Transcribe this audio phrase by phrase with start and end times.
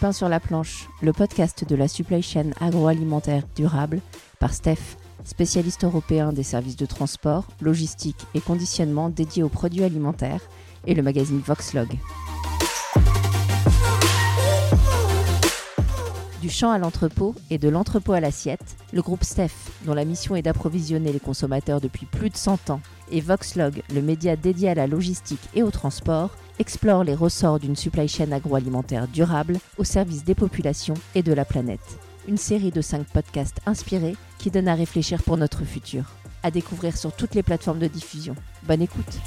[0.00, 4.00] pain sur la planche, le podcast de la supply chain agroalimentaire durable
[4.38, 10.40] par Steph, spécialiste européen des services de transport, logistique et conditionnement dédié aux produits alimentaires,
[10.86, 11.88] et le magazine Voxlog.
[16.40, 19.52] Du champ à l'entrepôt et de l'entrepôt à l'assiette, le groupe Steph,
[19.84, 22.80] dont la mission est d'approvisionner les consommateurs depuis plus de 100 ans,
[23.12, 27.74] et Voxlog, le média dédié à la logistique et au transport, explore les ressorts d'une
[27.74, 31.98] supply chain agroalimentaire durable au service des populations et de la planète.
[32.28, 36.04] Une série de 5 podcasts inspirés qui donnent à réfléchir pour notre futur.
[36.42, 38.34] À découvrir sur toutes les plateformes de diffusion.
[38.64, 39.18] Bonne écoute!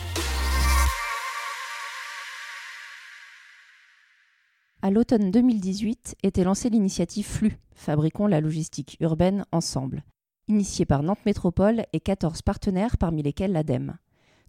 [4.83, 10.03] À l'automne 2018 était lancée l'initiative Flux, Fabriquons la logistique urbaine ensemble,
[10.47, 13.97] initiée par Nantes Métropole et 14 partenaires parmi lesquels l'ADEME.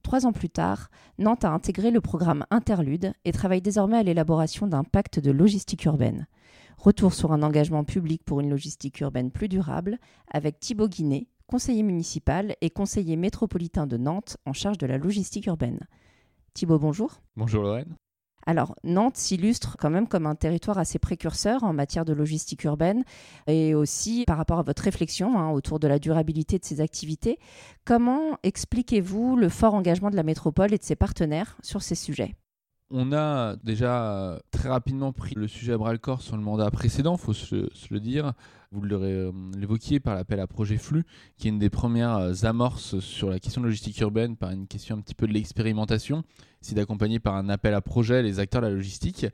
[0.04, 4.66] Trois ans plus tard, Nantes a intégré le programme Interlude et travaille désormais à l'élaboration
[4.66, 6.28] d'un pacte de logistique urbaine.
[6.76, 9.98] Retour sur un engagement public pour une logistique urbaine plus durable
[10.30, 15.46] avec Thibaut Guinet, conseiller municipal et conseiller métropolitain de Nantes en charge de la logistique
[15.46, 15.80] urbaine.
[16.52, 17.22] Thibaut, bonjour.
[17.34, 17.96] Bonjour Lorraine.
[18.46, 23.04] Alors, Nantes s'illustre quand même comme un territoire assez précurseur en matière de logistique urbaine
[23.46, 27.38] et aussi par rapport à votre réflexion hein, autour de la durabilité de ses activités.
[27.84, 32.34] Comment expliquez-vous le fort engagement de la métropole et de ses partenaires sur ces sujets?
[32.90, 36.70] On a déjà très rapidement pris le sujet à bras le corps sur le mandat
[36.70, 38.32] précédent, faut se, le dire.
[38.72, 41.04] Vous euh, l'évoquiez par l'appel à projet flux,
[41.36, 44.66] qui est une des premières euh, amorces sur la question de logistique urbaine par une
[44.66, 46.24] question un petit peu de l'expérimentation.
[46.60, 49.26] C'est d'accompagner par un appel à projet les acteurs de la logistique.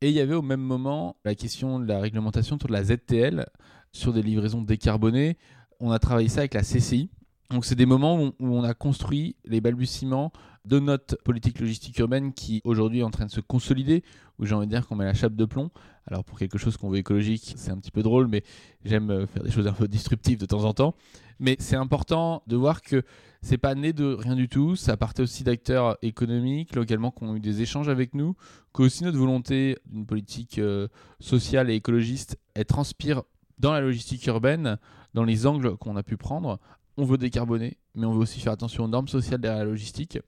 [0.00, 2.82] Et il y avait au même moment la question de la réglementation autour de la
[2.82, 3.46] ZTL
[3.92, 5.38] sur des livraisons décarbonées.
[5.78, 7.08] On a travaillé ça avec la CCI.
[7.50, 10.32] Donc c'est des moments où on a construit les balbutiements
[10.64, 14.02] de notre politique logistique urbaine qui aujourd'hui est en train de se consolider,
[14.38, 15.70] où j'ai envie de dire qu'on met la chape de plomb.
[16.06, 18.42] Alors pour quelque chose qu'on veut écologique, c'est un petit peu drôle, mais
[18.84, 20.94] j'aime euh, faire des choses un peu disruptives de temps en temps.
[21.38, 23.02] Mais c'est important de voir que
[23.40, 27.34] c'est pas né de rien du tout, ça partait aussi d'acteurs économiques localement qui ont
[27.34, 28.36] eu des échanges avec nous,
[28.72, 30.86] que aussi notre volonté d'une politique euh,
[31.18, 33.22] sociale et écologiste, elle transpire
[33.58, 34.78] dans la logistique urbaine,
[35.14, 36.58] dans les angles qu'on a pu prendre.
[36.96, 40.18] On veut décarboner, mais on veut aussi faire attention aux normes sociales derrière la logistique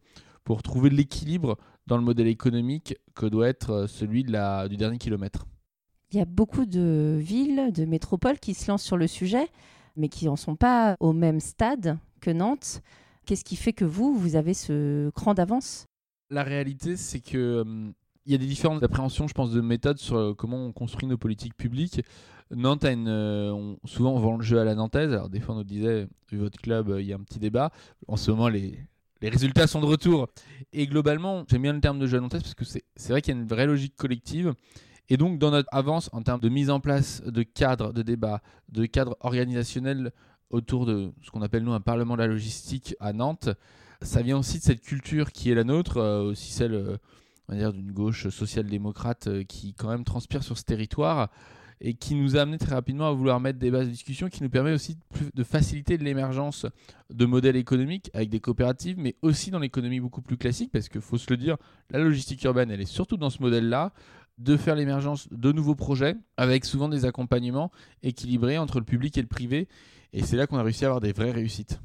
[0.44, 4.76] pour trouver l'équilibre dans le modèle économique que doit être euh, celui de la, du
[4.76, 5.46] dernier kilomètre.
[6.10, 9.48] Il y a beaucoup de villes, de métropoles qui se lancent sur le sujet,
[9.96, 12.82] mais qui n'en sont pas au même stade que Nantes.
[13.26, 15.86] Qu'est-ce qui fait que vous, vous avez ce cran d'avance?
[16.30, 17.94] La réalité, c'est que hum,
[18.26, 21.06] il y a des différentes appréhensions, je pense, de méthodes sur euh, comment on construit
[21.06, 22.02] nos politiques publiques.
[22.50, 23.08] Nantes a une.
[23.08, 25.12] Euh, souvent, on vend le jeu à la nantaise.
[25.12, 27.70] Alors, des fois, on nous disait, vu votre club, il y a un petit débat.
[28.08, 28.78] En ce moment, les,
[29.22, 30.28] résultats sont de retour.
[30.72, 33.40] Et globalement, j'aime bien le terme de jeu parce que c'est vrai qu'il y a
[33.40, 34.54] une vraie logique collective.
[35.08, 38.40] Et donc, dans notre avance en termes de mise en place de cadres de débat,
[38.70, 40.12] de cadres organisationnels
[40.50, 43.48] autour de ce qu'on appelle nous un parlement de la logistique à Nantes,
[44.02, 46.96] ça vient aussi de cette culture qui est la nôtre, euh, aussi celle euh,
[47.48, 51.30] d'une gauche social-démocrate euh, qui quand même transpire sur ce territoire
[51.80, 54.42] et qui nous a amené très rapidement à vouloir mettre des bases de discussion qui
[54.42, 54.96] nous permet aussi
[55.34, 56.66] de, faciliter l'émergence
[57.10, 61.00] de modèles économiques avec des coopératives, mais aussi dans l'économie beaucoup plus classique, parce qu'il
[61.00, 61.56] faut se le dire,
[61.90, 63.92] la logistique urbaine, elle est surtout dans ce modèle-là,
[64.38, 67.70] de faire l'émergence de nouveaux projets avec souvent des accompagnements
[68.02, 69.68] équilibrés entre le public et le privé.
[70.12, 71.80] Et c'est là qu'on a réussi à avoir des vraies réussites.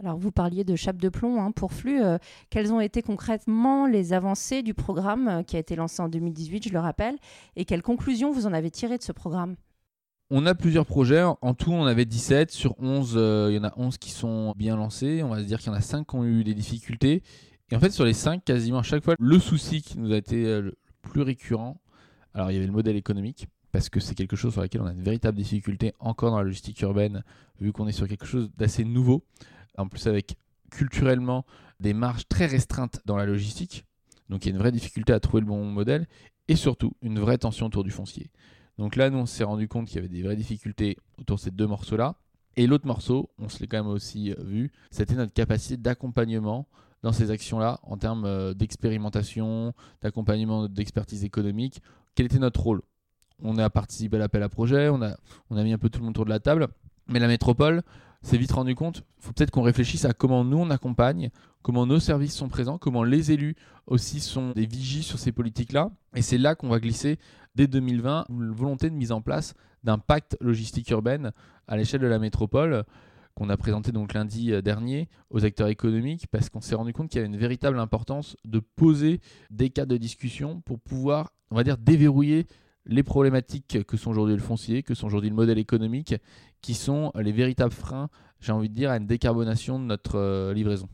[0.00, 2.02] Alors vous parliez de chape de plomb hein, pour flux.
[2.02, 2.18] Euh,
[2.50, 6.68] quelles ont été concrètement les avancées du programme euh, qui a été lancé en 2018,
[6.68, 7.16] je le rappelle,
[7.56, 9.56] et quelles conclusions vous en avez tirées de ce programme?
[10.30, 11.22] On a plusieurs projets.
[11.22, 12.50] En tout, on avait 17.
[12.52, 15.22] Sur 11, euh, il y en a 11 qui sont bien lancés.
[15.22, 17.22] On va se dire qu'il y en a 5 qui ont eu des difficultés.
[17.70, 20.16] Et en fait, sur les 5, quasiment à chaque fois, le souci qui nous a
[20.16, 21.80] été le plus récurrent,
[22.34, 24.86] alors il y avait le modèle économique, parce que c'est quelque chose sur lequel on
[24.86, 27.24] a une véritable difficulté encore dans la logistique urbaine,
[27.60, 29.24] vu qu'on est sur quelque chose d'assez nouveau
[29.78, 30.36] en plus avec
[30.70, 31.44] culturellement
[31.80, 33.84] des marges très restreintes dans la logistique.
[34.28, 36.06] Donc il y a une vraie difficulté à trouver le bon modèle
[36.48, 38.30] et surtout une vraie tension autour du foncier.
[38.78, 41.40] Donc là, nous, on s'est rendu compte qu'il y avait des vraies difficultés autour de
[41.40, 42.14] ces deux morceaux-là.
[42.56, 46.66] Et l'autre morceau, on se l'est quand même aussi euh, vu, c'était notre capacité d'accompagnement
[47.02, 51.82] dans ces actions-là en termes euh, d'expérimentation, d'accompagnement, d'expertise économique.
[52.14, 52.82] Quel était notre rôle?
[53.42, 55.16] On a participé à l'appel à projet, on a,
[55.50, 56.66] on a mis un peu tout le monde autour de la table,
[57.06, 57.82] mais la métropole,
[58.22, 61.30] s'est vite rendu compte, il faut peut-être qu'on réfléchisse à comment nous on accompagne,
[61.62, 63.56] comment nos services sont présents, comment les élus
[63.86, 65.90] aussi sont des vigies sur ces politiques-là.
[66.14, 67.18] Et c'est là qu'on va glisser
[67.54, 69.54] dès 2020 une volonté de mise en place
[69.84, 71.32] d'un pacte logistique urbaine
[71.66, 72.84] à l'échelle de la métropole
[73.34, 77.08] qu'on a présenté donc lundi euh, dernier aux acteurs économiques parce qu'on s'est rendu compte
[77.08, 79.20] qu'il y avait une véritable importance de poser
[79.50, 82.46] des cas de discussion pour pouvoir, on va dire, déverrouiller
[82.88, 86.14] les problématiques que sont aujourd'hui le foncier, que sont aujourd'hui le modèle économique,
[86.62, 88.08] qui sont les véritables freins,
[88.40, 90.88] j'ai envie de dire, à une décarbonation de notre euh, livraison.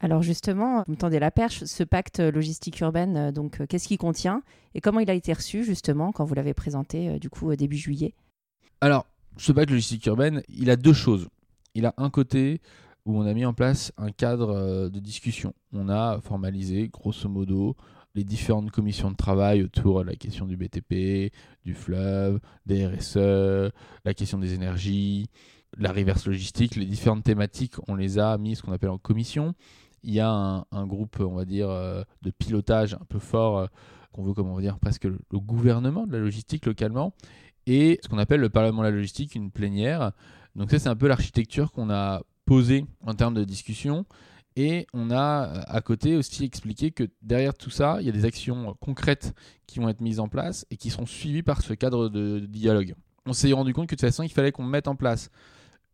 [0.00, 3.88] Alors justement, vous me tendez la perche, ce pacte logistique urbaine, euh, donc euh, qu'est-ce
[3.88, 4.42] qu'il contient
[4.74, 8.14] et comment il a été reçu justement quand vous l'avez présenté du coup début juillet?
[8.80, 9.06] Alors,
[9.36, 11.28] ce pacte logistique urbaine, il a deux choses.
[11.74, 12.60] Il a un côté
[13.06, 15.54] où on a mis en place un cadre de discussion.
[15.72, 17.76] On a formalisé, grosso modo,
[18.14, 21.32] les différentes commissions de travail autour de la question du BTP,
[21.64, 23.72] du fleuve, des RSE,
[24.04, 25.28] la question des énergies,
[25.78, 29.54] la reverse logistique, les différentes thématiques, on les a mis ce qu'on appelle en commission.
[30.02, 30.30] Il y a
[30.70, 33.66] un, groupe, on va dire, euh, de pilotage un peu fort, euh,
[34.12, 37.14] qu'on veut, comment dire, presque le, gouvernement de la logistique localement,
[37.66, 40.12] et ce qu'on appelle le Parlement de la logistique, une plénière.
[40.54, 44.04] Donc ça, c'est un peu l'architecture qu'on a posée en termes de discussion.
[44.56, 48.12] Et on a euh, à côté aussi expliqué que derrière tout ça, il y a
[48.12, 49.34] des actions concrètes
[49.66, 52.94] qui vont être mises en place et qui seront suivies par ce cadre de, dialogue.
[53.26, 55.30] On s'est rendu compte que de toute façon, il fallait qu'on mette en place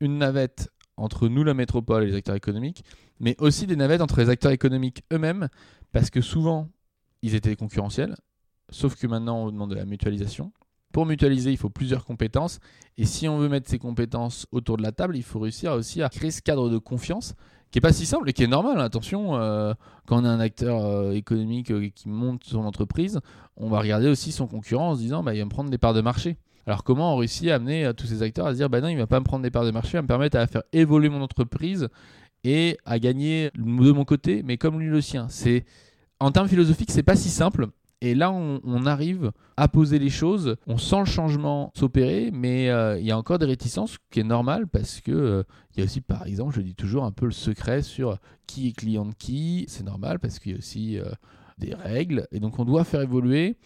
[0.00, 2.84] une navette entre nous, la métropole et les acteurs économiques,
[3.18, 5.48] mais aussi des navettes entre les acteurs économiques eux-mêmes,
[5.92, 6.68] parce que souvent,
[7.22, 8.16] ils étaient concurrentiels,
[8.68, 10.52] sauf que maintenant, on demande de la mutualisation.
[10.92, 12.58] Pour mutualiser, il faut plusieurs compétences.
[12.98, 16.02] Et si on veut mettre ces compétences autour de la table, il faut réussir aussi
[16.02, 17.34] à créer ce cadre de confiance
[17.70, 18.80] qui est pas si simple et qui est normal.
[18.80, 19.74] Attention, euh,
[20.06, 23.20] quand on a un acteur euh, économique euh, qui monte son entreprise,
[23.56, 25.78] on va regarder aussi son concurrent en se disant bah, il va me prendre des
[25.78, 26.36] parts de marché.
[26.66, 28.98] Alors comment on réussit à amener tous ces acteurs à se dire bah non, il
[28.98, 31.08] va pas me prendre des parts de marché, il va me permettre à faire évoluer
[31.08, 31.88] mon entreprise
[32.44, 35.26] et à gagner de mon côté, mais comme lui le sien.
[35.28, 35.64] C'est
[36.20, 37.68] en termes philosophiques, c'est pas si simple.
[38.02, 42.98] Et là, on, arrive à poser les choses, on sent le changement s'opérer, mais euh,
[42.98, 45.42] il y a encore des réticences, qui est normal, parce que euh,
[45.74, 48.16] il y a aussi, par exemple, je dis toujours un peu le secret sur
[48.46, 51.04] qui est client de qui, c'est normal, parce qu'il y a aussi euh,
[51.58, 53.56] des règles, et donc on doit faire évoluer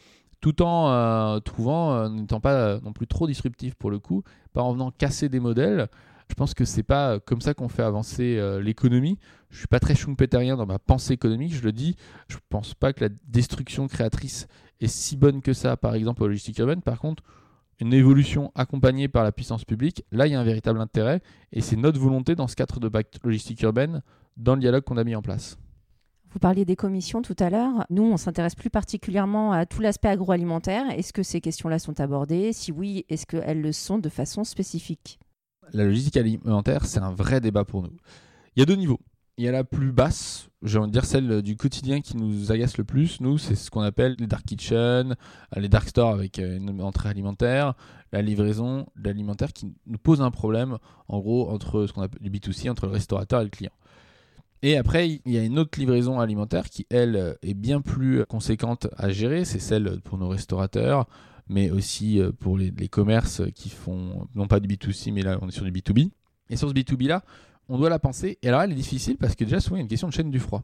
[0.41, 4.91] tout en trouvant, n'étant pas non plus trop disruptif pour le coup, pas en venant
[4.91, 5.89] casser des modèles,
[6.35, 9.21] je pense que c'est pas comme ça qu'on fait avancer euh, l'économie.
[9.51, 11.95] Je suis pas très schumpeterien dans ma pensée économique, je le dis.
[12.27, 14.49] Je pense pas que la destruction créatrice
[14.81, 16.83] est si bonne que ça, par exemple, en logistique urbaine.
[16.83, 17.23] Par contre,
[17.79, 21.21] une évolution accompagnée par la puissance publique, là, il y a un véritable intérêt.
[21.53, 24.03] Et c'est notre volonté dans ce cadre de pacte logistique urbaine,
[24.37, 25.57] dans le dialogue qu'on a mis en place.
[26.33, 27.87] Vous parliez des commissions tout à l'heure.
[27.91, 30.91] Nous, on s'intéresse plus particulièrement à tout l'aspect agroalimentaire.
[30.99, 32.53] Est-ce que ces questions-là sont abordées?
[32.53, 35.21] Si oui, est-ce qu'elles le sont de façon spécifique?
[35.73, 37.93] La logistique alimentaire, c'est un vrai débat pour nous.
[38.57, 39.01] Il y a deux niveaux.
[39.37, 42.53] Il y a la plus basse, j'ai envie de dire celle du quotidien qui nous
[42.53, 43.21] agace le plus.
[43.21, 45.17] Nous, c'est ce qu'on appelle les dark kitchen,
[45.57, 47.75] les dark stores avec euh, une entrée alimentaire,
[48.13, 50.79] la livraison l'alimentaire qui nous pose un problème,
[51.09, 53.73] en gros, entre ce qu'on appelle du B2C, entre le restaurateur et le client.
[54.63, 58.87] Et après, il y a une autre livraison alimentaire qui, elle, est bien plus conséquente
[58.97, 59.45] à gérer.
[59.45, 61.07] C'est celle pour nos restaurateurs,
[61.49, 65.49] mais aussi euh, pour les, commerces qui font, non pas du B2C, mais là on
[65.49, 66.11] est sur du B2B.
[66.51, 67.25] Et sur ce B2B là,
[67.69, 68.39] on doit la penser.
[68.43, 70.13] Et alors elle est difficile parce que déjà souvent il y a une question de
[70.13, 70.63] chaîne du froid.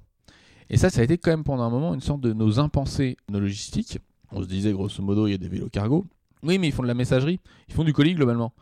[0.69, 3.17] Et ça, ça a été quand même pendant un moment une sorte de nos impensés,
[3.29, 3.99] nos logistiques.
[4.31, 6.07] On se disait grosso modo, il y a des vélos cargo.
[6.45, 8.53] Oui, mais ils font de la messagerie, ils font du colis globalement.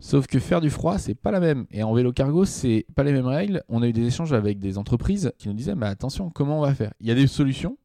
[0.00, 1.66] Sauf que faire du froid, c'est pas la même.
[1.70, 3.62] Et en vélo cargo, c'est pas les mêmes règles.
[3.68, 6.62] On a eu des échanges avec des entreprises qui nous disaient, mais attention, comment on
[6.62, 6.92] va faire?
[7.00, 7.76] Il y a des solutions,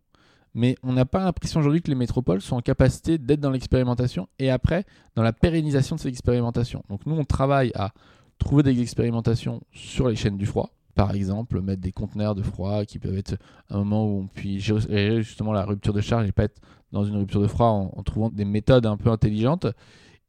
[0.53, 4.27] mais on n'a pas l'impression aujourd'hui que les métropoles sont en capacité d'être dans l'expérimentation
[4.39, 6.83] et après dans la pérennisation de ces expérimentations.
[6.89, 7.94] Donc nous, on travaille à
[8.39, 10.71] trouver des expérimentations sur les chaînes du froid.
[10.95, 13.37] Par exemple, mettre des conteneurs de froid qui peuvent être
[13.69, 16.59] un moment où on puisse gérer justement la rupture de charge et pas être
[16.91, 19.68] dans une rupture de froid en, trouvant des méthodes un peu intelligentes.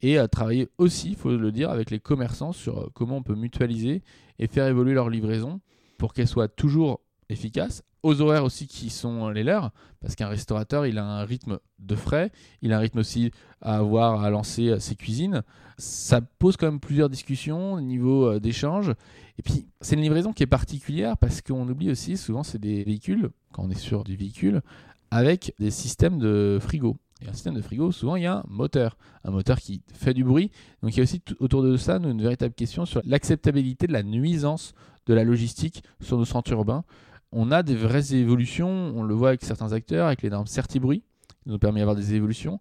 [0.03, 3.23] Et à travailler aussi, il faut le dire, avec les commerçants sur euh, comment on
[3.23, 4.03] peut mutualiser
[4.39, 5.61] et faire évoluer leur livraison
[5.99, 10.87] pour qu'elle soit toujours efficace, aux horaires aussi qui sont les leurs, parce qu'un restaurateur,
[10.87, 13.31] il a un rythme de frais, il a un rythme aussi
[13.61, 15.43] à avoir à lancer euh, ses cuisines.
[15.79, 18.95] Ça pose quand même plusieurs discussions au niveau euh, d'échange.
[19.39, 22.85] Et puis, c'est une livraison qui est particulière parce qu'on oublie aussi, souvent, c'est des
[22.85, 24.63] véhicules, quand on est sur du véhicule,
[25.11, 26.97] avec des systèmes de frigo.
[27.23, 28.97] Et un système de frigo, souvent, il y a un moteur.
[29.25, 30.51] Un moteur qui fait du bruit.
[30.83, 34.03] Donc, il y a aussi autour de ça une véritable question sur l'acceptabilité de la
[34.03, 34.73] nuisance
[35.07, 36.85] de la logistique sur nos centres urbains
[37.33, 38.93] on a des vraies évolutions.
[38.97, 41.03] On le voit avec certains acteurs, avec les normes CertiBruit,
[41.43, 42.61] qui nous permet d'avoir des évolutions.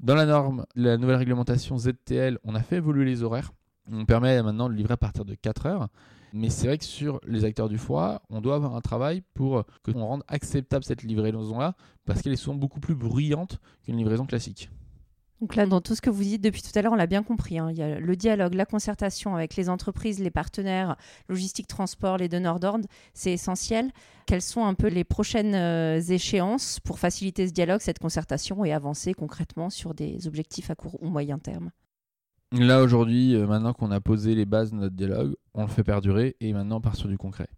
[0.00, 3.52] Dans la norme, la nouvelle réglementation ZTL, on a fait évoluer les horaires.
[3.90, 5.88] On permet maintenant de livrer à partir de 4 heures.
[6.32, 9.64] Mais c'est vrai que sur les acteurs du froid, on doit avoir un travail pour
[9.84, 14.26] que on rende acceptable cette livraison-là, parce qu'elle est souvent beaucoup plus bruyante qu'une livraison
[14.26, 14.68] classique.
[15.40, 17.22] Donc là, dans tout ce que vous dites depuis tout à l'heure, on l'a bien
[17.22, 17.58] compris.
[17.58, 17.70] hein.
[17.70, 20.96] Il y a le dialogue, la concertation avec les entreprises, les partenaires,
[21.28, 23.90] logistique, transport, les donneurs d'ordre, c'est essentiel.
[24.26, 28.72] Quelles sont un peu les prochaines euh, échéances pour faciliter ce dialogue, cette concertation et
[28.72, 31.70] avancer concrètement sur des objectifs à court ou moyen terme?
[32.52, 35.82] Là, aujourd'hui, euh, maintenant qu'on a posé les bases de notre dialogue, on le fait
[35.82, 37.48] perdurer et maintenant on part sur du concret.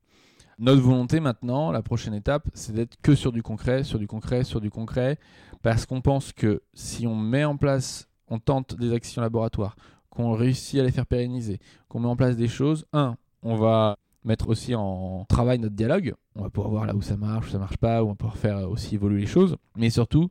[0.59, 4.43] Notre volonté maintenant, la prochaine étape, c'est d'être que sur du concret, sur du concret,
[4.43, 5.19] sur du concret,
[5.61, 9.77] parce qu'on pense que si on met en place, on tente des actions laboratoires,
[10.09, 13.99] qu'on réussit à les faire pérenniser, qu'on met en place des choses, un, on va
[14.25, 17.51] mettre aussi en travail notre dialogue, on va pouvoir voir là où ça marche, où
[17.51, 20.31] ça marche pas, où on va pouvoir faire aussi évoluer les choses, mais surtout,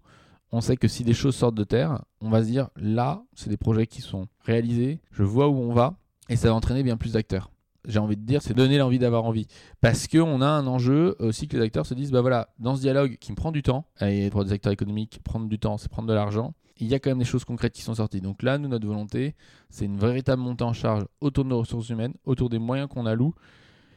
[0.52, 3.52] on sait que si des choses sortent de terre, on va se dire là, c'est
[3.52, 5.94] des projets qui sont réalisés, je vois où on va,
[6.30, 7.52] et ça va entraîner bien plus d'acteurs
[7.88, 9.48] j'ai envie de dire, c'est donner l'envie d'avoir envie.
[9.82, 12.82] Parce qu'on a un enjeu aussi que les acteurs se disent, bah voilà, dans ce
[12.82, 15.90] dialogue qui me prend du temps, et pour des acteurs économiques, prendre du temps, c'est
[15.90, 18.22] prendre de l'argent, il y a quand même des choses concrètes qui sont sorties.
[18.22, 19.36] Donc là, nous, notre volonté,
[19.70, 23.06] c'est une véritable montée en charge autour de nos ressources humaines, autour des moyens qu'on
[23.06, 23.34] alloue,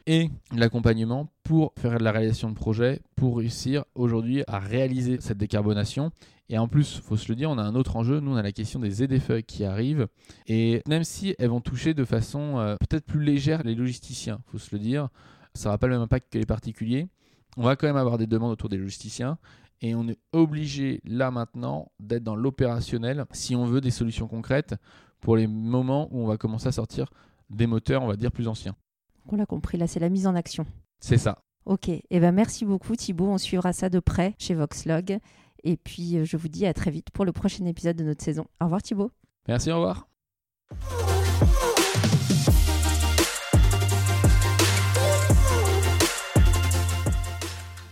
[0.09, 5.37] et l'accompagnement pour faire de la réalisation de projets, pour réussir aujourd'hui à réaliser cette
[5.37, 6.09] décarbonation.
[6.49, 8.19] Et en plus, il faut se le dire, on a un autre enjeu.
[8.19, 10.07] Nous, on a la question des ZFE qui arrivent.
[10.47, 14.51] Et même si elles vont toucher de façon euh, peut-être plus légère les logisticiens, il
[14.53, 15.09] faut se le dire,
[15.53, 17.07] ça n'aura pas le même impact que les particuliers.
[17.55, 19.37] On va quand même avoir des demandes autour des logisticiens.
[19.83, 24.73] Et on est obligé, là maintenant, d'être dans l'opérationnel si on veut des solutions concrètes
[25.21, 27.11] pour les moments où on va commencer à sortir
[27.51, 28.75] des moteurs, on va dire, plus anciens.
[29.31, 30.65] On l'a compris, là, c'est la mise en action.
[30.99, 31.37] C'est ça.
[31.65, 35.19] Ok, et eh ben merci beaucoup Thibaut, on suivra ça de près chez Voxlog.
[35.63, 38.23] Et puis euh, je vous dis à très vite pour le prochain épisode de notre
[38.23, 38.47] saison.
[38.59, 39.11] Au revoir Thibaut.
[39.47, 40.07] Merci, au revoir.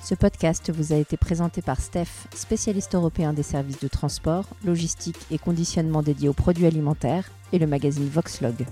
[0.03, 5.19] Ce podcast vous a été présenté par Steph, spécialiste européen des services de transport, logistique
[5.29, 8.65] et conditionnement dédié aux produits alimentaires, et le magazine Voxlog.